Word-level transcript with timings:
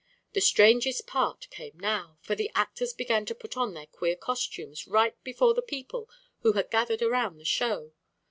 The 0.33 0.41
strangest 0.41 1.05
part 1.05 1.47
came 1.51 1.79
now, 1.79 2.17
for 2.21 2.33
the 2.33 2.49
actors 2.55 2.91
began 2.91 3.23
to 3.27 3.35
put 3.35 3.55
on 3.55 3.75
their 3.75 3.85
queer 3.85 4.15
costumes 4.15 4.87
right 4.87 5.23
before 5.23 5.53
the 5.53 5.61
people 5.61 6.09
who 6.39 6.53
had 6.53 6.71
gathered 6.71 7.03
around 7.03 7.37
the 7.37 7.45
show. 7.45 7.93